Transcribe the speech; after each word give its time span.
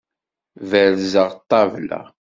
Berzeɣ 0.69 1.27
ṭṭabla. 1.41 2.01